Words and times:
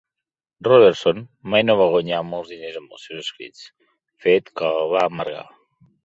Robertson 0.67 1.19
mai 1.55 1.59
no 1.69 1.75
va 1.81 1.85
guanyar 1.95 2.21
molts 2.29 2.53
diners 2.53 2.79
amb 2.79 2.95
els 2.97 3.03
seus 3.09 3.19
escrits, 3.25 3.67
fet 4.25 4.49
que 4.61 4.71
el 4.79 4.89
va 4.95 5.05
amargar. 5.11 5.45